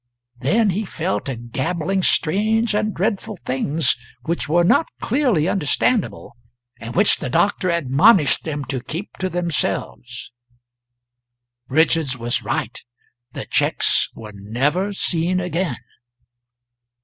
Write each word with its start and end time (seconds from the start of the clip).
Then 0.39 0.71
he 0.71 0.83
fell 0.83 1.19
to 1.19 1.35
gabbling 1.35 2.01
strange 2.01 2.73
and 2.73 2.91
dreadful 2.91 3.37
things 3.45 3.95
which 4.23 4.49
were 4.49 4.63
not 4.63 4.87
clearly 4.99 5.47
understandable, 5.47 6.35
and 6.79 6.95
which 6.95 7.17
the 7.17 7.29
doctor 7.29 7.69
admonished 7.69 8.43
them 8.43 8.65
to 8.65 8.81
keep 8.81 9.13
to 9.17 9.29
themselves. 9.29 10.31
Richards 11.67 12.17
was 12.17 12.41
right; 12.41 12.81
the 13.33 13.45
cheques 13.45 14.09
were 14.15 14.33
never 14.33 14.91
seen 14.91 15.39
again. 15.39 15.77